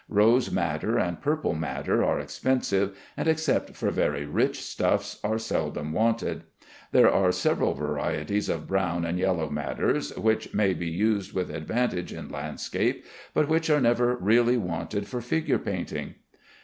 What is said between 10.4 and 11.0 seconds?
may be